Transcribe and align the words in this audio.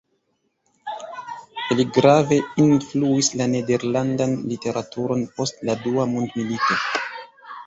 Li 1.79 1.85
grave 1.97 2.39
influis 2.63 3.29
la 3.43 3.47
nederlandan 3.53 4.35
literaturon 4.55 5.23
post 5.37 5.63
la 5.71 5.77
Dua 5.87 6.09
Mondmilito. 6.17 6.81